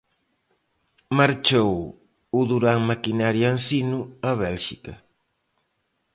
Marchou 1.17 1.71
o 2.37 2.39
Durán 2.49 2.79
Maquinaria 2.91 3.47
Ensino 3.55 3.99
a 4.29 4.31
Bélxica. 4.43 4.93